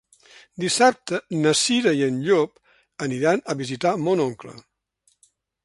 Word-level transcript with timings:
Dissabte 0.61 1.19
na 1.43 1.51
Cira 1.59 1.93
i 1.99 2.01
en 2.07 2.17
Llop 2.29 3.05
aniran 3.09 3.45
a 3.55 3.59
visitar 3.63 3.95
mon 4.07 4.25
oncle. 4.27 4.57